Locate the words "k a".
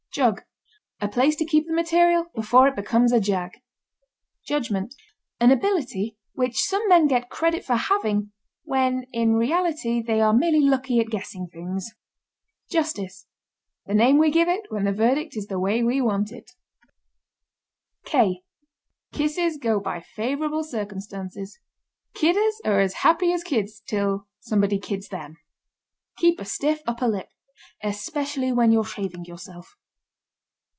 18.03-18.19